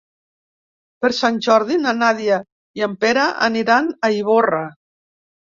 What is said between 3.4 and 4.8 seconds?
aniran a Ivorra.